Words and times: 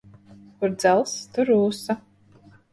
Kur 0.61 0.71
dzelzs, 0.79 1.15
tur 1.37 1.53
rūsa. 1.53 2.01